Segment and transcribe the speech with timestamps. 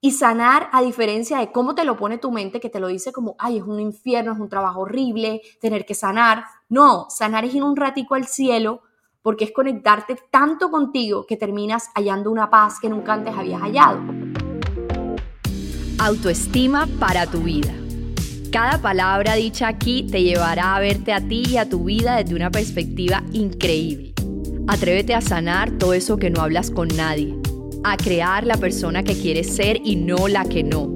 [0.00, 3.10] Y sanar, a diferencia de cómo te lo pone tu mente, que te lo dice
[3.10, 6.44] como, ay, es un infierno, es un trabajo horrible, tener que sanar.
[6.68, 8.82] No, sanar es ir un ratico al cielo
[9.22, 13.98] porque es conectarte tanto contigo que terminas hallando una paz que nunca antes habías hallado.
[15.98, 17.74] Autoestima para tu vida.
[18.52, 22.36] Cada palabra dicha aquí te llevará a verte a ti y a tu vida desde
[22.36, 24.14] una perspectiva increíble.
[24.68, 27.36] Atrévete a sanar todo eso que no hablas con nadie
[27.84, 30.88] a crear la persona que quieres ser y no la que no,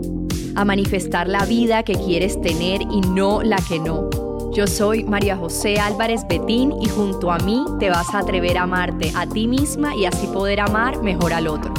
[0.55, 4.11] a manifestar la vida que quieres tener y no la que no.
[4.53, 8.65] Yo soy María José Álvarez Betín y junto a mí te vas a atrever a
[8.65, 11.73] amarte a ti misma y así poder amar mejor al otro.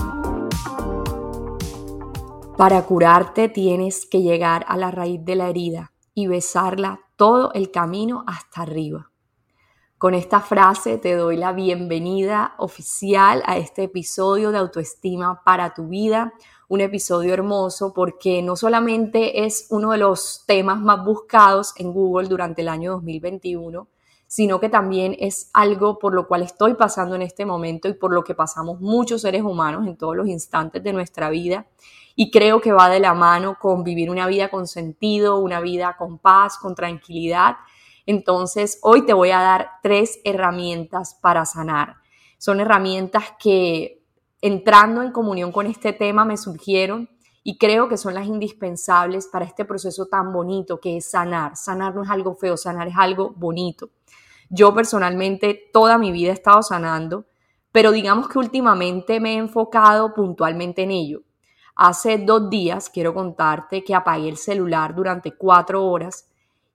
[2.57, 7.71] Para curarte tienes que llegar a la raíz de la herida y besarla todo el
[7.71, 9.12] camino hasta arriba.
[10.03, 15.87] Con esta frase te doy la bienvenida oficial a este episodio de autoestima para tu
[15.87, 16.33] vida,
[16.67, 22.27] un episodio hermoso porque no solamente es uno de los temas más buscados en Google
[22.27, 23.87] durante el año 2021,
[24.27, 28.13] sino que también es algo por lo cual estoy pasando en este momento y por
[28.13, 31.67] lo que pasamos muchos seres humanos en todos los instantes de nuestra vida.
[32.13, 35.95] Y creo que va de la mano con vivir una vida con sentido, una vida
[35.97, 37.55] con paz, con tranquilidad
[38.05, 41.95] entonces, hoy te voy a dar tres herramientas para sanar.
[42.37, 44.03] Son herramientas que
[44.41, 47.09] entrando en comunión con este tema me surgieron
[47.43, 51.55] y creo que son las indispensables para este proceso tan bonito que es sanar.
[51.55, 53.89] Sanar no es algo feo, sanar es algo bonito.
[54.49, 57.25] Yo personalmente toda mi vida he estado sanando,
[57.71, 61.21] pero digamos que últimamente me he enfocado puntualmente en ello.
[61.75, 66.27] Hace dos días quiero contarte que apagué el celular durante cuatro horas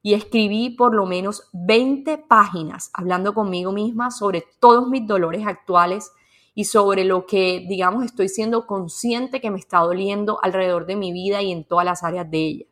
[0.09, 6.13] y escribí por lo menos 20 páginas hablando conmigo misma sobre todos mis dolores actuales
[6.55, 11.13] y sobre lo que, digamos, estoy siendo consciente que me está doliendo alrededor de mi
[11.13, 12.65] vida y en todas las áreas de ella.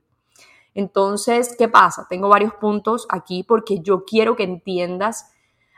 [0.73, 2.07] Entonces, ¿qué pasa?
[2.09, 5.31] Tengo varios puntos aquí porque yo quiero que entiendas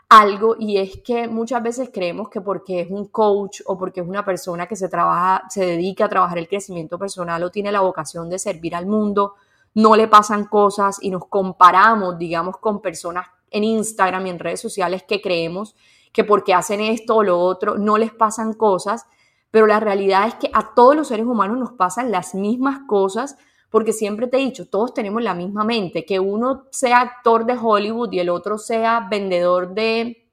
[0.09, 4.07] algo y es que muchas veces creemos que porque es un coach o porque es
[4.07, 7.81] una persona que se trabaja, se dedica a trabajar el crecimiento personal o tiene la
[7.81, 9.35] vocación de servir al mundo,
[9.75, 14.61] no le pasan cosas y nos comparamos, digamos, con personas en Instagram y en redes
[14.61, 15.75] sociales que creemos
[16.13, 19.07] que porque hacen esto o lo otro no les pasan cosas,
[19.51, 23.37] pero la realidad es que a todos los seres humanos nos pasan las mismas cosas
[23.71, 27.59] porque siempre te he dicho, todos tenemos la misma mente, que uno sea actor de
[27.61, 30.27] Hollywood y el otro sea vendedor de,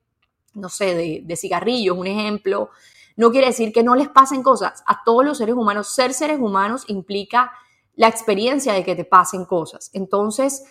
[0.53, 2.69] no sé, de, de cigarrillos, un ejemplo,
[3.17, 4.83] no quiere decir que no les pasen cosas.
[4.87, 7.51] A todos los seres humanos, ser seres humanos implica
[7.95, 9.89] la experiencia de que te pasen cosas.
[9.93, 10.63] Entonces,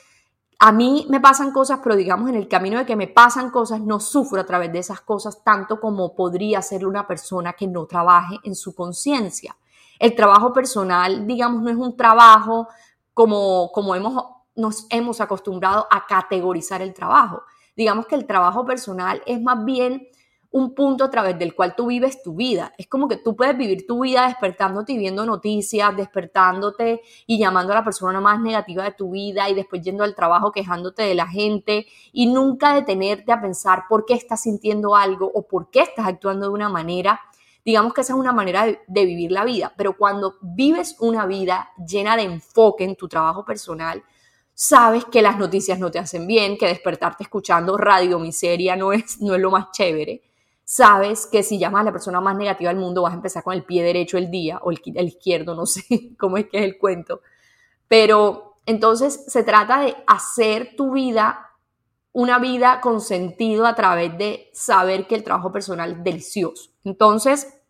[0.58, 3.80] a mí me pasan cosas, pero digamos en el camino de que me pasan cosas,
[3.80, 7.86] no sufro a través de esas cosas tanto como podría hacerlo una persona que no
[7.86, 9.56] trabaje en su conciencia.
[9.98, 12.68] El trabajo personal, digamos, no es un trabajo
[13.12, 14.24] como, como hemos,
[14.54, 17.42] nos hemos acostumbrado a categorizar el trabajo.
[17.76, 20.08] Digamos que el trabajo personal es más bien
[20.54, 22.72] un punto a través del cual tú vives tu vida.
[22.78, 27.72] Es como que tú puedes vivir tu vida despertándote y viendo noticias, despertándote y llamando
[27.72, 31.16] a la persona más negativa de tu vida y después yendo al trabajo quejándote de
[31.16, 35.80] la gente y nunca detenerte a pensar por qué estás sintiendo algo o por qué
[35.80, 37.20] estás actuando de una manera.
[37.64, 41.70] Digamos que esa es una manera de, vivir la vida, pero cuando vives una vida
[41.84, 44.04] llena de enfoque en tu trabajo personal,
[44.54, 49.20] sabes que las noticias no te hacen bien, que despertarte escuchando radio miseria no es,
[49.20, 50.22] no es lo más chévere
[50.64, 53.54] sabes que si llamas a la persona más negativa del mundo vas a empezar con
[53.54, 56.78] el pie derecho el día o el, izquierdo, no sé cómo es que es el
[56.78, 57.20] cuento.
[57.86, 61.50] Pero entonces se trata de hacer tu vida
[62.12, 66.70] una vida con sentido a través de saber que el trabajo personal es delicioso.
[66.84, 67.60] Entonces,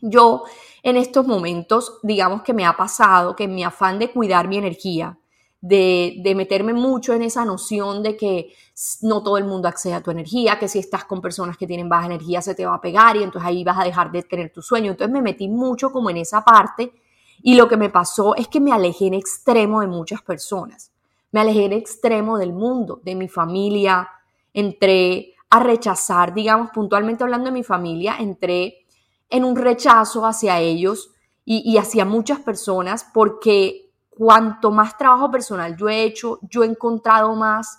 [0.00, 0.44] yo
[0.84, 4.56] en estos momentos, digamos que me ha pasado que en mi afán de cuidar mi
[4.56, 5.18] energía,
[5.60, 8.52] de, meterme mucho en esa noción de que
[9.02, 11.88] no todo el mundo accede a tu energía, que si estás con personas que tienen
[11.88, 14.52] baja energía se te va a pegar y entonces ahí vas a dejar de tener
[14.52, 14.92] tu sueño.
[14.92, 16.92] Entonces me metí mucho como en esa parte
[17.42, 20.92] y lo que me pasó es que me alejé en extremo de muchas personas.
[21.32, 24.08] Me alejé en extremo del mundo, de mi familia,
[24.54, 28.86] entré a rechazar, digamos, puntualmente hablando de mi familia, entré
[29.28, 31.10] en un rechazo hacia ellos
[31.44, 33.87] y, y hacia muchas personas porque
[34.18, 37.78] cuanto más trabajo personal yo he hecho, yo he encontrado más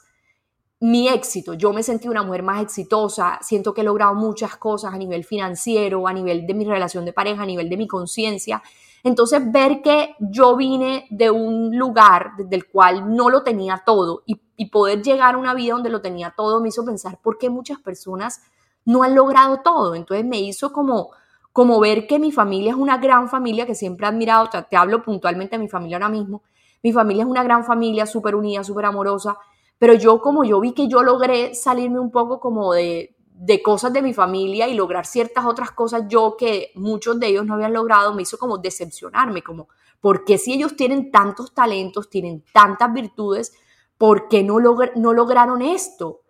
[0.80, 1.53] mi éxito.
[1.56, 5.25] Yo me sentí una mujer más exitosa, siento que he logrado muchas cosas a nivel
[5.25, 8.63] financiero, a nivel de mi relación de pareja, a nivel de mi conciencia.
[9.03, 14.42] Entonces, ver que yo vine de un lugar del cual no lo tenía todo y,
[14.56, 17.50] y, poder llegar a una vida donde lo tenía todo me hizo pensar por qué
[17.50, 18.42] muchas personas
[18.85, 19.95] no han logrado todo.
[19.95, 21.12] Entonces me hizo como,
[21.53, 25.01] como ver que mi familia es una gran familia que siempre he admirado, te hablo
[25.01, 26.43] puntualmente de mi familia ahora mismo,
[26.83, 29.37] mi familia es una gran familia, súper unida, súper amorosa,
[29.77, 33.93] pero yo como yo vi que yo logré salirme un poco como de, de cosas
[33.93, 37.73] de mi familia y lograr ciertas otras cosas yo que muchos de ellos no habían
[37.73, 39.69] logrado, me hizo como decepcionarme, como,
[40.01, 43.53] ¿por qué si ellos tienen tantos talentos, tienen tantas virtudes,
[43.97, 46.21] ¿por qué no, no lograron esto?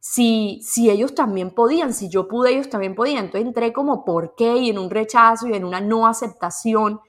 [0.00, 3.26] Si, si ellos también podían, si yo pude, ellos también podían.
[3.26, 7.00] Entonces entré como por qué y en un rechazo y en una no aceptación.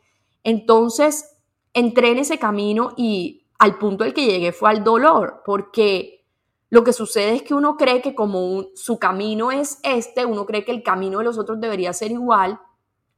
[0.43, 1.37] Entonces
[1.73, 6.25] entré en ese camino y al punto al que llegué fue al dolor, porque
[6.69, 10.65] lo que sucede es que uno cree que como su camino es este, uno cree
[10.65, 12.59] que el camino de los otros debería ser igual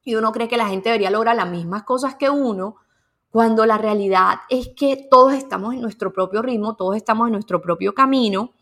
[0.03, 2.77] y uno cree que la gente debería lograr las mismas cosas que uno,
[3.29, 7.61] cuando la realidad es que todos estamos en nuestro propio ritmo, todos estamos en nuestro
[7.61, 8.53] propio camino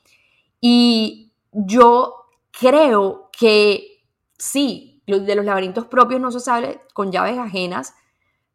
[0.62, 2.16] y yo
[2.52, 4.04] creo que
[4.38, 7.94] sí, de los laberintos propios no se sabe con llaves ajenas,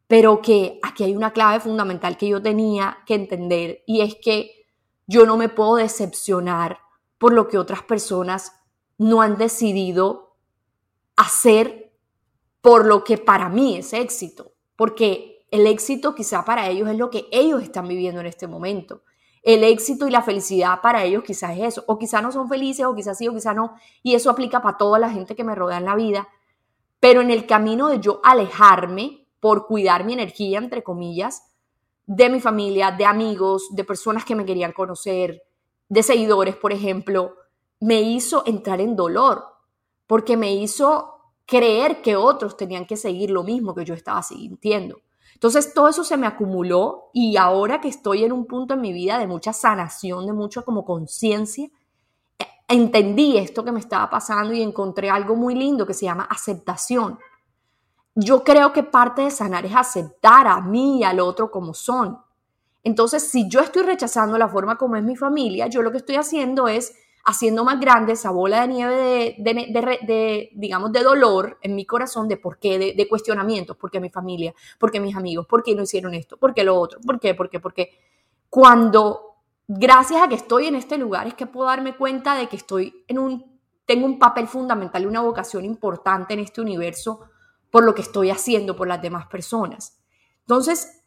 [0.06, 4.66] pero que aquí hay una clave fundamental que yo tenía que entender y es que
[5.06, 6.78] yo no me puedo decepcionar
[7.18, 8.52] por lo que otras personas
[8.98, 10.36] no han decidido
[11.16, 11.92] hacer
[12.60, 17.10] por lo que para mí es éxito, porque el éxito quizá para ellos es lo
[17.10, 19.02] que ellos están viviendo en este momento.
[19.44, 22.86] El éxito y la felicidad para ellos quizás es eso, o quizá no son felices,
[22.86, 25.54] o quizás sí, o quizá no, y eso aplica para toda la gente que me
[25.54, 26.26] rodea en la vida,
[26.98, 31.42] pero en el camino de yo alejarme por cuidar mi energía, entre comillas,
[32.06, 35.42] de mi familia, de amigos, de personas que me querían conocer,
[35.90, 37.34] de seguidores, por ejemplo,
[37.80, 39.44] me hizo entrar en dolor,
[40.06, 45.02] porque me hizo creer que otros tenían que seguir lo mismo que yo estaba sintiendo.
[45.34, 48.92] Entonces todo eso se me acumuló y ahora que estoy en un punto en mi
[48.92, 51.68] vida de mucha sanación, de mucha como conciencia,
[52.38, 56.24] eh, entendí esto que me estaba pasando y encontré algo muy lindo que se llama
[56.24, 57.18] aceptación
[58.14, 62.18] yo creo que parte de sanar es aceptar a mí y al otro como son.
[62.84, 66.16] Entonces, si yo estoy rechazando la forma como es mi familia, yo lo que estoy
[66.16, 66.94] haciendo es
[67.24, 72.36] haciendo más grande esa bola de nieve de, digamos, de dolor en mi corazón, de
[72.36, 75.82] por qué, de, cuestionamientos, por qué mi familia, por qué mis amigos, por qué no
[75.82, 77.98] hicieron esto, por qué lo otro, por qué, por qué, por qué.
[78.50, 82.56] Cuando, gracias a que estoy en este lugar, es que puedo darme cuenta de que
[82.56, 87.20] estoy en un, tengo un papel fundamental y una vocación importante en este universo
[87.70, 89.98] por lo que estoy haciendo por las demás personas.
[90.40, 91.02] Entonces,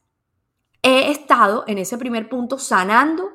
[0.81, 3.30] he estado en ese primer punto sanando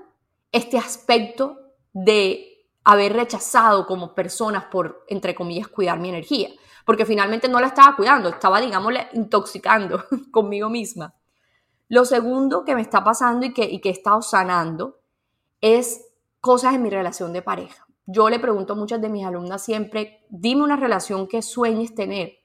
[0.50, 1.58] este aspecto
[1.93, 2.51] de
[2.84, 6.50] haber rechazado como personas por, entre comillas, cuidar mi energía,
[6.84, 11.14] porque finalmente no la estaba cuidando, estaba, digámosle, intoxicando conmigo misma.
[11.88, 15.00] Lo segundo que me está pasando y que, y que he estado sanando
[15.61, 16.06] es
[16.40, 17.87] cosas en mi relación de pareja.
[18.06, 22.38] Yo le pregunto a muchas de mis alumnas siempre, dime una relación que sueñes tener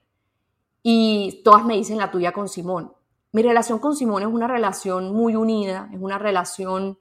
[0.82, 2.92] y todas me dicen la tuya con Simón.
[3.32, 6.98] Mi relación con Simón es una relación muy unida, es una relación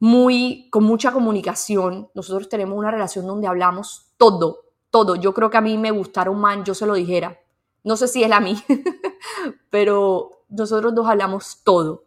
[0.00, 2.08] muy con mucha comunicación.
[2.14, 5.16] Nosotros tenemos una relación donde hablamos todo, todo.
[5.16, 7.38] Yo creo que a mí me gustara un man, yo se lo dijera.
[7.84, 8.56] No sé si es a mí,
[9.70, 12.04] pero nosotros dos hablamos todo.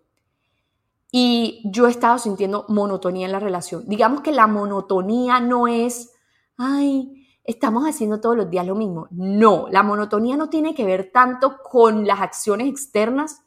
[1.11, 3.83] Y yo he estado sintiendo monotonía en la relación.
[3.87, 6.13] Digamos que la monotonía no es,
[6.57, 9.07] ay, estamos haciendo todos los días lo mismo.
[9.11, 13.43] No, la monotonía no tiene que ver tanto con las acciones externas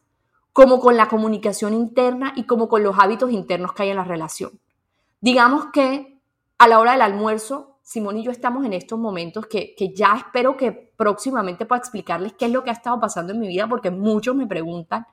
[0.54, 4.04] como con la comunicación interna y como con los hábitos internos que hay en la
[4.04, 4.58] relación.
[5.20, 6.18] Digamos que
[6.56, 10.14] a la hora del almuerzo, Simón y yo estamos en estos momentos que, que ya
[10.16, 13.68] espero que próximamente pueda explicarles qué es lo que ha estado pasando en mi vida,
[13.68, 15.06] porque muchos me preguntan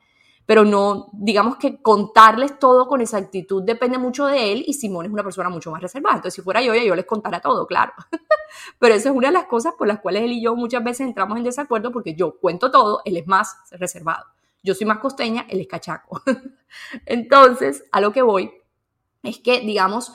[0.45, 5.05] pero no, digamos que contarles todo con esa actitud depende mucho de él y Simón
[5.05, 6.17] es una persona mucho más reservada.
[6.17, 7.93] Entonces, si fuera yo, yo les contara todo, claro.
[8.79, 11.07] pero esa es una de las cosas por las cuales él y yo muchas veces
[11.07, 14.25] entramos en desacuerdo porque yo cuento todo, él es más reservado.
[14.63, 16.21] Yo soy más costeña, él es cachaco.
[17.05, 18.51] Entonces, a lo que voy
[19.23, 20.13] es que, digamos,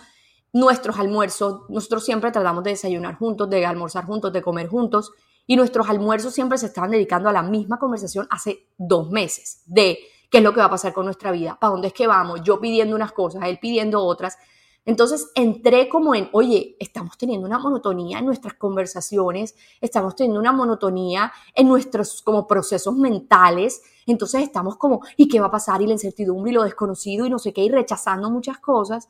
[0.52, 5.12] nuestros almuerzos, nosotros siempre tratamos de desayunar juntos, de almorzar juntos, de comer juntos,
[5.46, 9.98] y nuestros almuerzos siempre se estaban dedicando a la misma conversación hace dos meses, de
[10.30, 12.40] qué es lo que va a pasar con nuestra vida, para dónde es que vamos,
[12.42, 14.38] yo pidiendo unas cosas, él pidiendo otras.
[14.86, 20.52] Entonces entré como en, oye, estamos teniendo una monotonía en nuestras conversaciones, estamos teniendo una
[20.52, 25.82] monotonía en nuestros como procesos mentales, entonces estamos como, ¿y qué va a pasar?
[25.82, 29.08] Y la incertidumbre y lo desconocido y no sé qué, y rechazando muchas cosas.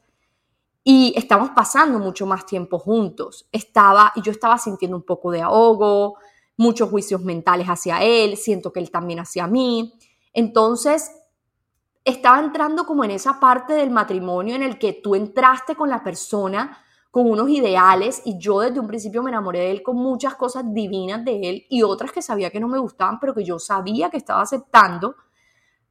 [0.83, 3.47] Y estamos pasando mucho más tiempo juntos.
[3.53, 6.17] Estaba, y yo estaba sintiendo un poco de ahogo,
[6.57, 9.93] muchos juicios mentales hacia él, siento que él también hacia mí.
[10.33, 11.11] Entonces,
[12.07, 16.05] estaba entrando como en esa parte del matrimonio en el que tú entraste con la
[16.05, 16.79] persona
[17.11, 20.65] con unos ideales y yo desde un principio me enamoré de él con muchas cosas
[20.73, 24.09] divinas de él y otras que sabía que no me gustaban, pero que yo sabía
[24.09, 25.17] que estaba aceptando,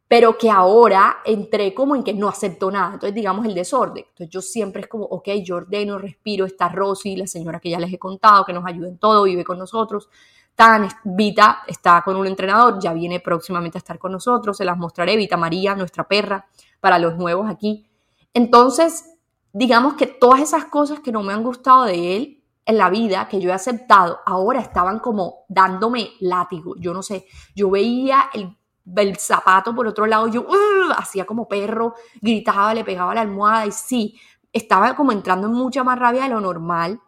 [0.08, 2.94] pero que ahora entré como en que no acepto nada.
[2.94, 4.06] Entonces, digamos, el desorden.
[4.08, 7.80] Entonces, yo siempre es como, ok, yo ordeno, respiro, está Rosy, la señora que ya
[7.80, 10.08] les he contado, que nos ayuda en todo, vive con nosotros.
[10.56, 14.78] Tan, Vita está con un entrenador, ya viene próximamente a estar con nosotros, se las
[14.78, 16.48] mostraré, Vita María, nuestra perra,
[16.80, 17.90] para los nuevos aquí.
[18.34, 19.16] Entonces,
[19.52, 23.28] digamos que todas esas cosas que no me han gustado de él en la vida,
[23.28, 26.76] que yo he aceptado, ahora estaban como dándome látigo.
[26.78, 28.58] Yo no sé, yo veía el,
[29.18, 30.46] zapato por otro lado, yo
[30.98, 34.20] hacía como perro, gritaba, le pegaba la almohada y sí,
[34.52, 37.00] estaba como entrando en mucha más rabia de lo normal.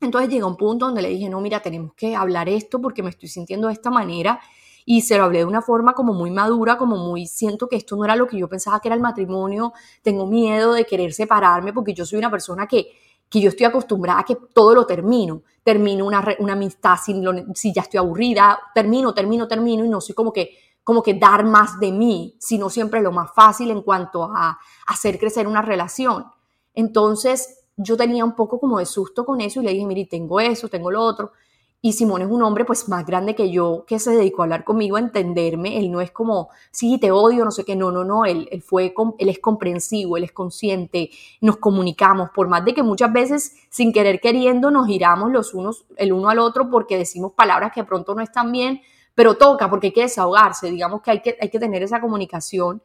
[0.00, 3.10] Entonces llegó un punto donde le dije, no, mira, tenemos que hablar esto porque me
[3.10, 4.40] estoy sintiendo de esta manera
[4.84, 7.94] y se lo hablé de una forma como muy madura, como muy, siento que esto
[7.96, 11.72] no era lo que yo pensaba que era el matrimonio, tengo miedo de querer separarme
[11.72, 12.88] porque yo soy una persona que,
[13.28, 17.20] que yo estoy acostumbrada a que todo lo termino, termino una, una amistad si,
[17.54, 20.56] si ya estoy aburrida, termino, termino, termino y no soy como que
[20.88, 25.18] como que dar más de mí, sino siempre lo más fácil en cuanto a hacer
[25.18, 26.24] crecer una relación.
[26.72, 30.40] Entonces yo tenía un poco como de susto con eso y le dije, mire, tengo
[30.40, 31.32] eso, tengo lo otro.
[31.80, 34.64] Y Simón es un hombre pues más grande que yo que se dedicó a hablar
[34.64, 35.78] conmigo, a entenderme.
[35.78, 38.62] Él no es como, sí, te odio, no sé qué, no, no, no, él, él,
[38.62, 43.54] fue, él es comprensivo, él es consciente, nos comunicamos, por más de que muchas veces
[43.70, 47.84] sin querer queriendo nos giramos los unos, el uno al otro porque decimos palabras que
[47.84, 48.80] pronto no están bien,
[49.14, 52.82] pero toca porque hay que desahogarse, digamos que hay que, hay que tener esa comunicación.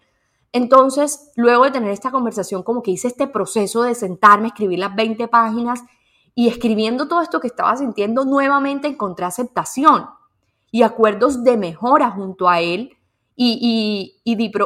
[0.53, 4.95] Entonces, luego de tener esta conversación, como que hice este proceso de sentarme, escribir las
[4.95, 5.83] 20 páginas
[6.35, 10.05] y escribiendo todo esto que estaba sintiendo, nuevamente encontré aceptación
[10.71, 12.95] y acuerdos de mejora junto a él
[13.35, 14.13] y,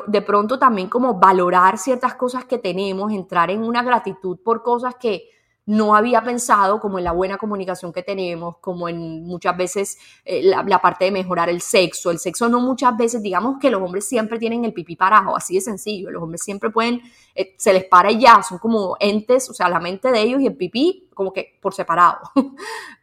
[0.08, 4.96] de, pronto también como valorar ciertas cosas que tenemos, entrar en una gratitud por cosas
[4.96, 5.29] que,
[5.67, 10.41] no había pensado como en la buena comunicación que tenemos, como en muchas veces eh,
[10.41, 12.09] la, parte de mejorar el sexo.
[12.09, 15.55] El sexo no muchas veces, digamos que los hombres siempre tienen el pipí parado, así
[15.55, 16.09] de sencillo.
[16.09, 17.01] Los hombres siempre pueden,
[17.36, 20.39] eh, se les para y ya, son como entes, o sea, la mente de ellos
[20.39, 22.19] y el pipí como que por separado.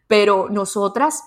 [0.06, 1.23] Pero nosotras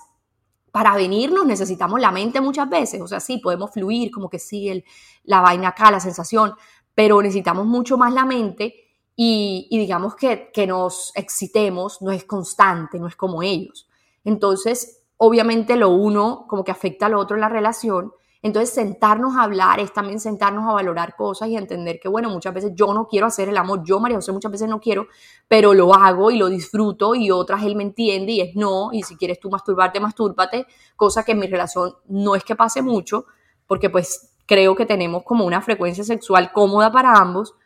[0.72, 4.84] para venirnos necesitamos la mente muchas veces, o sea, sí, podemos fluir, como que sí,
[5.22, 6.54] la vaina acá, la sensación,
[6.94, 8.87] pero necesitamos mucho más la mente
[9.20, 13.88] y, digamos que, que nos excitemos no es constante, no es como ellos.
[14.22, 18.12] Entonces, obviamente lo uno como que afecta al otro en la relación.
[18.42, 22.54] Entonces, sentarnos a hablar es también sentarnos a valorar cosas y entender que, bueno, muchas
[22.54, 25.08] veces yo no quiero hacer el amor, yo, María José, muchas veces no quiero,
[25.48, 29.02] pero lo hago y lo disfruto y otras él me entiende y es no, y
[29.02, 33.26] si quieres tú masturbarte, mastúrbate, cosa que en mi relación no es que pase mucho,
[33.66, 37.56] porque pues creo que tenemos como una frecuencia sexual cómoda para ambos,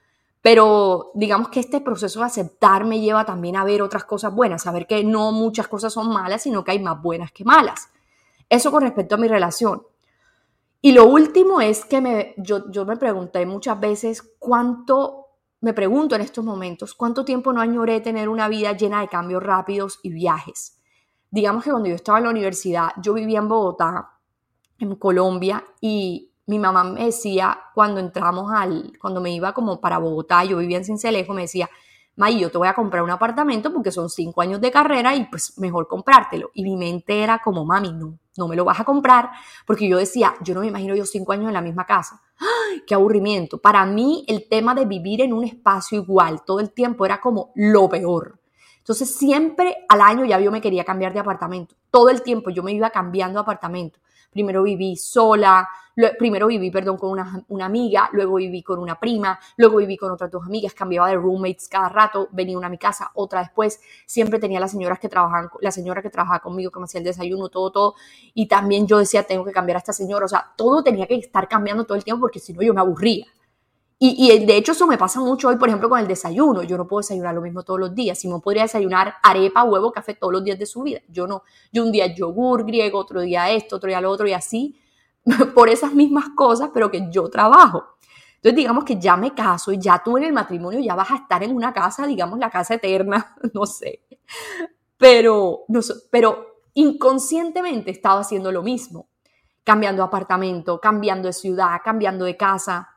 [0.43, 4.67] pero digamos que este proceso de aceptar me lleva también a ver otras cosas buenas,
[4.67, 7.89] a ver que no muchas cosas son malas, sino que hay más buenas que malas.
[8.49, 9.87] Eso con respecto a mi relación.
[10.81, 15.29] Y lo último es que me, yo, yo me pregunté muchas veces cuánto,
[15.61, 19.45] me pregunto en estos momentos, cuánto tiempo no añoré tener una vida llena de cambios
[19.45, 20.81] rápidos y viajes.
[21.31, 24.19] Digamos que cuando yo estaba en la universidad, yo vivía en Bogotá,
[24.81, 29.99] en Colombia, y mi mamá me decía cuando entramos al, cuando me iba como para
[29.99, 31.69] Bogotá, yo vivía en Cincelejo, me decía,
[32.15, 35.25] May, yo te voy a comprar un apartamento porque son cinco años de carrera y
[35.25, 36.51] pues mejor comprártelo.
[36.53, 39.31] Y mi mente era como, mami, no, no me lo vas a comprar
[39.67, 42.21] porque yo decía, yo no me imagino yo cinco años en la misma casa.
[42.39, 43.59] ¡Ay, qué aburrimiento!
[43.59, 47.51] Para mí el tema de vivir en un espacio igual todo el tiempo era como
[47.55, 48.39] lo peor.
[48.77, 51.77] Entonces siempre al año ya yo me quería cambiar de apartamento.
[51.91, 54.01] Todo el tiempo yo me iba cambiando de apartamento.
[54.33, 55.69] Primero viví sola,
[56.19, 60.11] primero viví, perdón, con una, una, amiga, luego viví con una prima, luego viví con
[60.11, 63.81] otras dos amigas, cambiaba de roommates cada rato, venía una a mi casa, otra después,
[64.07, 67.05] siempre tenía las señoras que trabajaban, la señora que trabajaba conmigo, que me hacía el
[67.05, 67.95] desayuno, todo, todo,
[68.35, 71.17] y también yo decía, tengo que cambiar a esta señora, o sea, todo tenía que
[71.17, 73.27] estar cambiando todo el tiempo porque si no yo me aburría.
[74.05, 76.65] Y, y, de hecho eso me pasa mucho hoy, por ejemplo, con el desayuno.
[76.65, 78.19] Yo no puedo desayunar lo mismo todos los días.
[78.19, 80.99] Simón podría desayunar arepa, huevo, café todos los días de su vida.
[81.09, 81.45] Yo no.
[81.71, 84.77] Yo un día yogur griego, otro día esto, otro día lo otro y así,
[85.55, 87.85] por esas mismas cosas, pero que yo trabajo.
[88.35, 91.19] Entonces digamos que ya me caso y ya tú en el matrimonio ya vas a
[91.19, 94.03] estar en una casa, digamos la casa eterna, no sé.
[94.97, 95.79] Pero, no,
[96.11, 99.07] pero inconscientemente estaba haciendo lo mismo,
[99.63, 102.89] cambiando de apartamento, cambiando de ciudad, cambiando de casa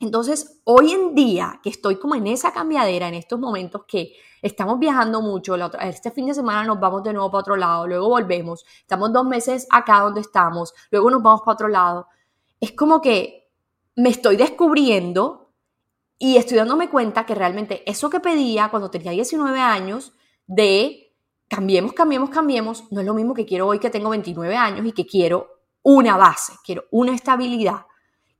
[0.00, 4.78] entonces, hoy en día, que estoy como en esa cambiadera, en estos momentos que estamos
[4.78, 8.64] viajando mucho, este fin de semana nos vamos de nuevo para otro lado, luego volvemos,
[8.80, 12.06] estamos dos meses acá donde estamos, luego nos vamos para otro lado,
[12.58, 13.50] es como que
[13.96, 15.52] me estoy descubriendo
[16.18, 20.14] y estoy dándome cuenta que realmente eso que pedía cuando tenía 19 años,
[20.46, 21.14] de
[21.46, 24.92] cambiemos, cambiemos, cambiemos, no es lo mismo que quiero hoy que tengo 29 años y
[24.92, 25.48] que quiero
[25.82, 27.86] una base, quiero una estabilidad,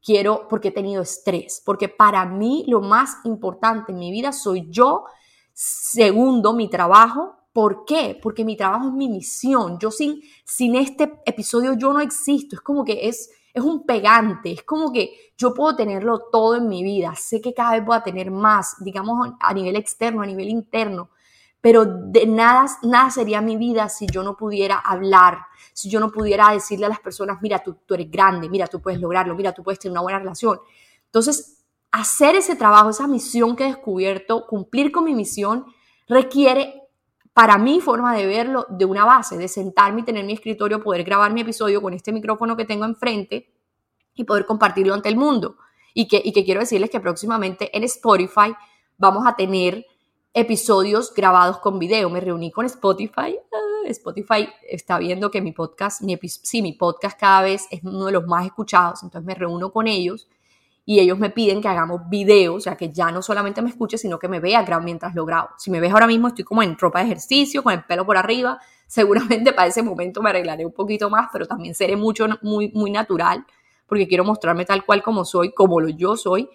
[0.04, 4.66] quiero porque he tenido estrés, porque para mí lo más importante en mi vida soy
[4.70, 5.04] yo,
[5.52, 8.18] segundo mi trabajo, ¿Por qué?
[8.22, 9.78] Porque mi trabajo es mi misión.
[9.80, 12.54] Yo sin, sin este episodio yo no existo.
[12.54, 14.52] Es como que es, es un pegante.
[14.52, 17.14] Es como que yo puedo tenerlo todo en mi vida.
[17.16, 21.10] Sé que cada vez voy a tener más, digamos, a nivel externo, a nivel interno
[21.60, 25.38] pero de nada, nada sería mi vida si yo no pudiera hablar,
[25.72, 28.80] si yo no pudiera decirle a las personas, mira, tú, tú eres grande, mira, tú
[28.80, 30.58] puedes lograrlo, mira, tú puedes tener una buena relación.
[31.06, 35.66] Entonces, hacer ese trabajo, esa misión que he descubierto, cumplir con mi misión,
[36.08, 36.82] requiere,
[37.32, 41.04] para mi forma de verlo, de una base, de sentarme y tener mi escritorio, poder
[41.04, 43.52] grabar mi episodio con este micrófono que tengo enfrente
[44.14, 45.56] y poder compartirlo ante el mundo.
[45.92, 48.54] Y que, y que quiero decirles que próximamente en Spotify
[48.96, 49.84] vamos a tener
[50.32, 52.10] episodios grabados con video.
[52.10, 53.38] Me reuní con Spotify.
[53.52, 58.06] Ah, Spotify está viendo que mi podcast, mi sí, mi podcast cada vez es uno
[58.06, 59.02] de los más escuchados.
[59.02, 60.28] Entonces me reúno con ellos
[60.84, 63.98] y ellos me piden que hagamos video, o sea, que ya no solamente me escuche,
[63.98, 65.50] sino que me vea mientras lo grabo.
[65.56, 68.16] Si me ves ahora mismo, estoy como en ropa de ejercicio, con el pelo por
[68.16, 68.58] arriba.
[68.86, 72.90] Seguramente para ese momento me arreglaré un poquito más, pero también seré mucho, muy, muy
[72.90, 73.46] natural,
[73.86, 76.48] porque quiero mostrarme tal cual como soy, como lo yo soy.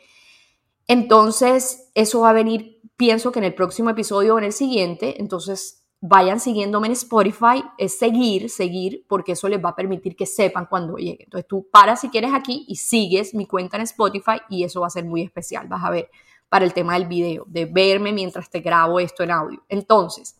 [0.87, 5.19] Entonces, eso va a venir pienso que en el próximo episodio o en el siguiente,
[5.19, 10.25] entonces vayan siguiéndome en Spotify, es seguir, seguir, porque eso les va a permitir que
[10.25, 11.23] sepan cuando llegue.
[11.23, 14.87] Entonces tú paras si quieres aquí y sigues mi cuenta en Spotify y eso va
[14.87, 16.09] a ser muy especial, vas a ver,
[16.47, 19.63] para el tema del video, de verme mientras te grabo esto en audio.
[19.67, 20.39] Entonces,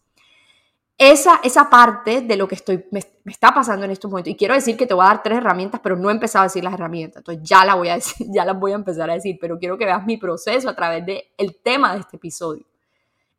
[0.98, 4.54] esa, esa parte de lo que estoy, me, está pasando en estos momentos, y quiero
[4.54, 6.74] decir que te voy a dar tres herramientas, pero no he empezado a decir las
[6.74, 9.60] herramientas, entonces ya, la voy a decir, ya las voy a empezar a decir, pero
[9.60, 12.66] quiero que veas mi proceso a través del el tema de este episodio.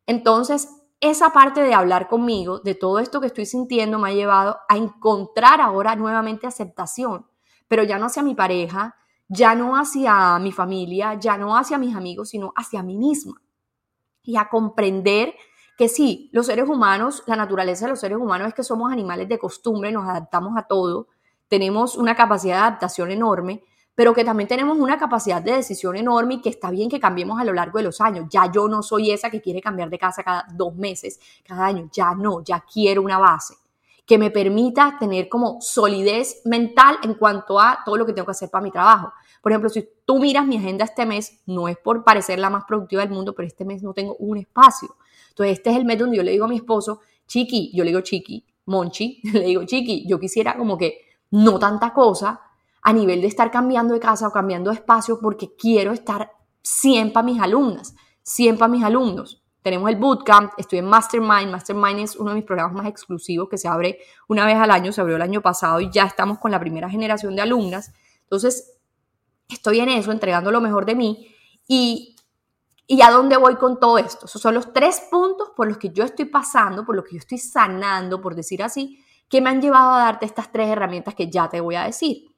[0.05, 4.59] Entonces, esa parte de hablar conmigo, de todo esto que estoy sintiendo, me ha llevado
[4.69, 7.27] a encontrar ahora nuevamente aceptación,
[7.67, 8.95] pero ya no hacia mi pareja,
[9.27, 13.41] ya no hacia mi familia, ya no hacia mis amigos, sino hacia mí misma.
[14.23, 15.35] Y a comprender
[15.77, 19.29] que sí, los seres humanos, la naturaleza de los seres humanos es que somos animales
[19.29, 21.07] de costumbre, nos adaptamos a todo,
[21.47, 23.63] tenemos una capacidad de adaptación enorme,
[23.93, 27.39] pero que también tenemos una capacidad de decisión enorme y que está bien que cambiemos
[27.39, 28.25] a lo largo de los años.
[28.29, 31.89] Ya yo no soy esa que quiere cambiar de casa cada dos meses, cada año,
[31.91, 33.55] ya no, ya quiero una base
[34.07, 38.31] que me permita tener como solidez mental en cuanto a todo lo que tengo que
[38.31, 39.11] hacer para mi trabajo.
[39.41, 42.63] Por ejemplo, si tú miras mi agenda este mes, no es por parecer la más
[42.63, 44.95] productiva del mundo, pero este mes no tengo un espacio.
[45.37, 47.91] Entonces, este es el mes donde yo le digo a mi esposo, Chiqui, yo le
[47.91, 52.41] digo Chiqui, Monchi, le digo Chiqui, yo quisiera como que no tanta cosa
[52.81, 56.31] a nivel de estar cambiando de casa o cambiando de espacio porque quiero estar
[56.63, 59.43] siempre a mis alumnas, siempre a mis alumnos.
[59.61, 61.51] Tenemos el bootcamp, estoy en Mastermind.
[61.51, 64.91] Mastermind es uno de mis programas más exclusivos que se abre una vez al año,
[64.91, 67.93] se abrió el año pasado y ya estamos con la primera generación de alumnas.
[68.23, 68.79] Entonces,
[69.49, 71.27] estoy en eso, entregando lo mejor de mí.
[71.67, 72.15] Y
[72.89, 74.27] ¿Y a dónde voy con todo esto?
[74.27, 77.19] Esos son los tres puntos por los que yo estoy pasando, por los que yo
[77.19, 81.29] estoy sanando, por decir así, que me han llevado a darte estas tres herramientas que
[81.29, 82.33] ya te voy a decir.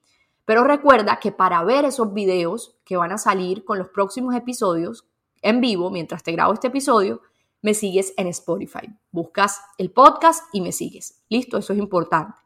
[0.46, 5.08] Pero recuerda que para ver esos videos que van a salir con los próximos episodios
[5.44, 7.22] en vivo, mientras te grabo este episodio,
[7.62, 8.90] me sigues en Spotify.
[9.12, 11.22] Buscas el podcast y me sigues.
[11.30, 12.40] Listo, eso es importante.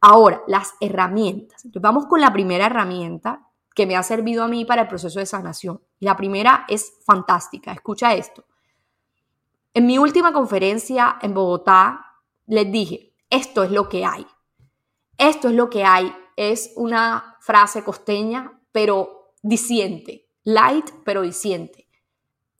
[0.00, 1.66] Ahora, las herramientas.
[1.80, 5.26] Vamos con la primera herramienta que me ha servido a mí para el proceso de
[5.26, 5.80] sanación.
[6.00, 7.72] La primera es fantástica.
[7.72, 8.44] Escucha esto.
[9.74, 12.04] En mi última conferencia en Bogotá,
[12.46, 14.26] les dije, esto es lo que hay.
[15.16, 16.14] Esto es lo que hay.
[16.36, 20.28] Es una frase costeña, pero diciente.
[20.44, 21.88] Light, pero diciente.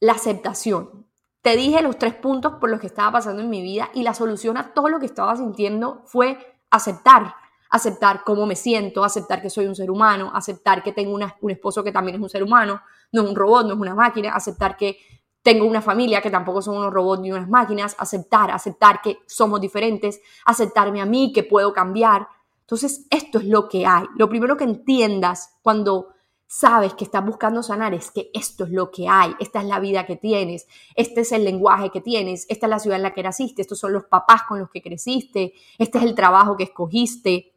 [0.01, 1.07] La aceptación.
[1.41, 4.15] Te dije los tres puntos por los que estaba pasando en mi vida y la
[4.15, 7.35] solución a todo lo que estaba sintiendo fue aceptar
[7.71, 11.85] aceptar cómo me siento, aceptar que soy un ser humano, aceptar que tengo un esposo
[11.85, 12.81] que también es un ser humano,
[13.13, 14.99] no es un robot, no es una máquina, aceptar que
[15.43, 19.61] tengo una familia que tampoco son unos robots ni unas máquinas, aceptar, aceptar que somos
[19.61, 22.29] diferentes, aceptarme a mí, que puedo cambiar.
[22.61, 24.05] Entonces, esto es lo que hay.
[24.17, 26.09] Lo primero que entiendas cuando
[26.47, 29.81] sabes que estás buscando sanar es que esto es lo que hay, esta es la
[29.81, 33.13] vida que tienes, este es el lenguaje que tienes, esta es la ciudad en la
[33.13, 36.65] que naciste, estos son los papás con los que creciste, este es el trabajo que
[36.65, 37.53] escogiste,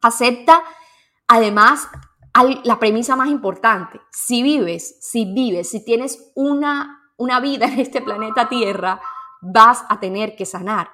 [0.00, 0.62] Acepta,
[1.26, 1.88] además,
[2.64, 4.00] la premisa más importante.
[4.10, 9.00] Si vives, si vives, si tienes una, una vida en este planeta Tierra,
[9.40, 10.90] vas a tener que sanar.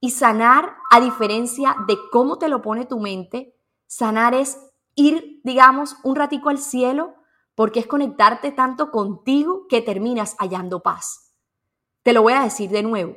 [0.00, 4.58] Y sanar, a diferencia de cómo te lo pone tu mente, sanar es
[4.94, 7.14] ir, digamos, un ratico al cielo,
[7.54, 11.34] porque es conectarte tanto contigo que terminas hallando paz.
[12.02, 13.16] Te lo voy a decir de nuevo.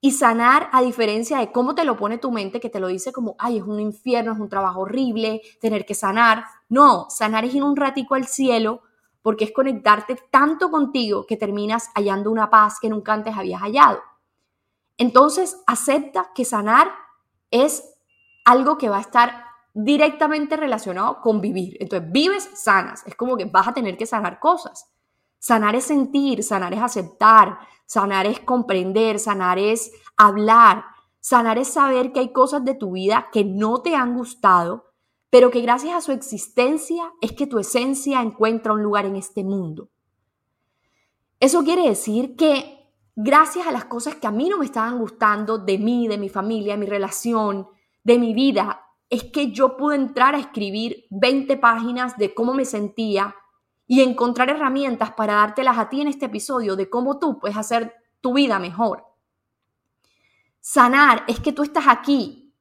[0.00, 3.12] Y sanar, a diferencia de cómo te lo pone tu mente, que te lo dice
[3.12, 6.44] como, ay, es un infierno, es un trabajo horrible, tener que sanar.
[6.68, 8.82] No, sanar es ir un ratico al cielo
[9.22, 14.00] porque es conectarte tanto contigo que terminas hallando una paz que nunca antes habías hallado.
[14.96, 16.90] Entonces, acepta que sanar
[17.50, 17.94] es
[18.44, 21.76] algo que va a estar directamente relacionado con vivir.
[21.80, 23.06] Entonces, vives, sanas.
[23.06, 24.90] Es como que vas a tener que sanar cosas.
[25.38, 30.84] Sanar es sentir, sanar es aceptar, sanar es comprender, sanar es hablar,
[31.20, 34.92] sanar es saber que hay cosas de tu vida que no te han gustado,
[35.30, 39.44] pero que gracias a su existencia es que tu esencia encuentra un lugar en este
[39.44, 39.90] mundo.
[41.40, 45.58] Eso quiere decir que gracias a las cosas que a mí no me estaban gustando
[45.58, 47.68] de mí, de mi familia, de mi relación,
[48.02, 52.64] de mi vida, es que yo pude entrar a escribir 20 páginas de cómo me
[52.64, 53.34] sentía
[53.90, 57.94] y encontrar herramientas para dártelas a ti en este episodio de cómo tú puedes hacer
[58.20, 59.06] tu vida mejor.
[60.60, 62.54] Sanar es que tú estás aquí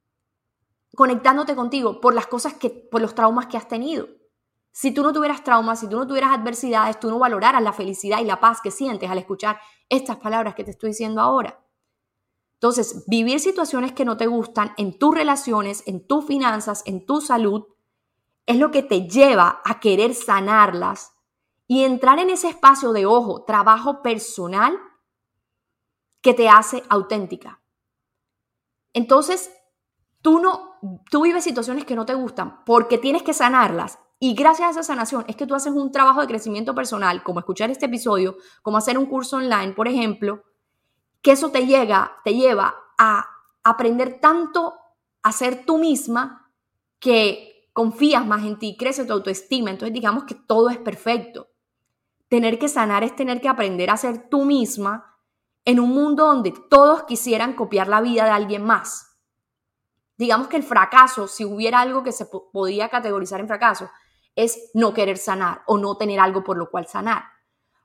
[0.95, 4.07] conectándote contigo por las cosas que, por los traumas que has tenido.
[4.71, 8.19] Si tú no tuvieras traumas, si tú no tuvieras adversidades, tú no valoraras la felicidad
[8.21, 9.59] y la paz que sientes al escuchar
[9.89, 11.59] estas palabras que te estoy diciendo ahora.
[12.53, 17.19] Entonces, vivir situaciones que no te gustan en tus relaciones, en tus finanzas, en tu
[17.19, 17.65] salud,
[18.45, 21.16] es lo que te lleva a querer sanarlas
[21.67, 24.77] y entrar en ese espacio de ojo, trabajo personal
[26.21, 27.61] que te hace auténtica.
[28.93, 29.51] Entonces,
[30.21, 30.67] tú no
[31.09, 34.83] tú vives situaciones que no te gustan porque tienes que sanarlas y gracias a esa
[34.83, 38.77] sanación es que tú haces un trabajo de crecimiento personal, como escuchar este episodio, como
[38.77, 40.43] hacer un curso online, por ejemplo,
[41.21, 43.27] que eso te llega, te lleva a
[43.63, 44.73] aprender tanto
[45.21, 46.51] a ser tú misma
[46.99, 51.49] que confías más en ti, crece tu autoestima, entonces digamos que todo es perfecto.
[52.29, 55.15] Tener que sanar es tener que aprender a ser tú misma
[55.65, 59.17] en un mundo donde todos quisieran copiar la vida de alguien más.
[60.17, 63.89] Digamos que el fracaso, si hubiera algo que se podía categorizar en fracaso,
[64.35, 67.23] es no querer sanar o no tener algo por lo cual sanar.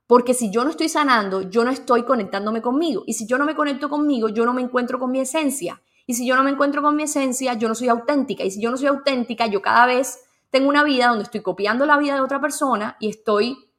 [0.06, 3.02] Porque si yo no estoy sanando, yo no estoy conectándome conmigo.
[3.06, 5.82] Y si yo no me conecto conmigo, yo no me encuentro con mi esencia.
[6.06, 8.44] Y si yo no me encuentro con mi esencia, yo no soy auténtica.
[8.44, 11.86] Y si yo no soy auténtica, yo cada vez tengo una vida donde estoy copiando
[11.86, 13.71] la vida de otra persona y estoy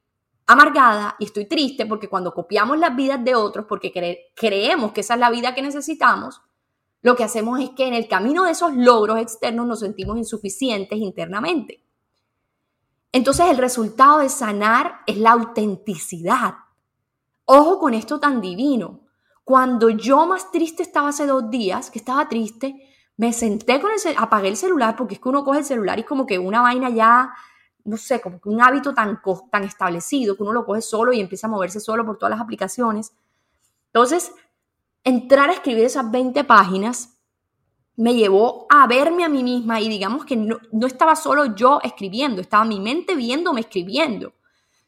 [0.53, 3.91] amargada y estoy triste porque cuando copiamos las vidas de otros, porque
[4.35, 6.41] creemos que esa es la vida que necesitamos,
[7.01, 10.97] lo que hacemos es que en el camino de esos logros externos nos sentimos insuficientes
[10.97, 11.83] internamente.
[13.11, 16.55] Entonces el resultado de sanar es la autenticidad.
[17.45, 19.01] Ojo con esto tan divino.
[19.43, 22.87] Cuando yo más triste estaba hace dos días, que estaba triste,
[23.17, 26.01] me senté con el apagué el celular porque es que uno coge el celular y
[26.01, 27.33] es como que una vaina ya,
[27.85, 31.19] no sé, como que un hábito tan, tan establecido que uno lo coge solo y
[31.19, 33.13] empieza a moverse solo por todas las aplicaciones.
[33.87, 34.31] Entonces,
[35.03, 37.13] entrar a escribir esas 20 páginas
[37.95, 42.41] me llevó a verme a mí misma y digamos que no, estaba solo yo escribiendo,
[42.41, 44.33] estaba mi mente viéndome escribiendo.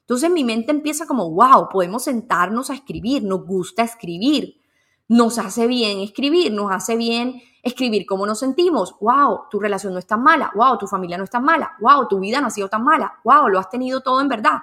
[0.01, 4.59] Entonces mi mente empieza como, wow, podemos sentarnos a escribir, nos gusta escribir,
[5.07, 9.99] nos hace bien escribir, nos hace bien escribir cómo nos sentimos, wow, tu relación no
[9.99, 12.51] es tan mala, wow, tu familia no es tan mala, wow, tu vida no ha
[12.51, 14.59] sido tan mala, wow, lo has tenido todo en verdad,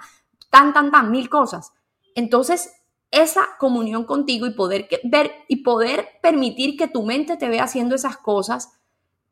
[0.51, 1.73] tan, tan, tan, mil cosas.
[2.15, 2.73] Entonces
[3.11, 7.97] esa comunión contigo y poder ver y poder permitir que tu mente te vea haciendo
[7.97, 8.73] esas cosas